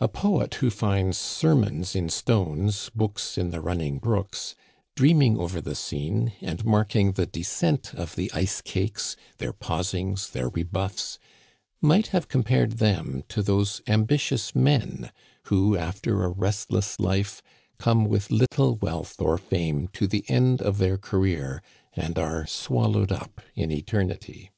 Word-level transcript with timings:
A 0.00 0.08
poet, 0.08 0.54
who 0.54 0.68
finds 0.68 1.16
"sermons 1.16 1.94
in 1.94 2.08
stones, 2.08 2.90
books 2.92 3.38
in 3.38 3.52
the 3.52 3.60
running 3.60 4.00
brooks," 4.00 4.56
dreaming 4.96 5.38
over 5.38 5.60
the 5.60 5.76
scene, 5.76 6.32
and 6.40 6.64
marking 6.64 7.12
the 7.12 7.24
descent 7.24 7.94
of 7.94 8.16
the 8.16 8.32
ice 8.32 8.60
cakes, 8.60 9.14
their 9.38 9.52
pausings, 9.52 10.30
their 10.30 10.48
rebuffs, 10.48 11.20
might 11.80 12.08
have 12.08 12.26
compared 12.26 12.78
them 12.78 13.22
to 13.28 13.44
those 13.44 13.80
ambitious 13.86 14.56
men 14.56 15.12
who, 15.44 15.76
after 15.76 16.24
a 16.24 16.28
restless 16.30 16.98
life, 16.98 17.40
come 17.78 18.06
with 18.06 18.32
little 18.32 18.74
wealth 18.74 19.20
or 19.20 19.38
fame 19.38 19.86
to 19.92 20.08
the 20.08 20.24
end 20.28 20.60
of 20.62 20.78
their 20.78 20.98
career, 20.98 21.62
and 21.92 22.18
are 22.18 22.44
swallowed 22.44 23.12
up 23.12 23.40
in 23.54 23.70
eternity. 23.70 24.50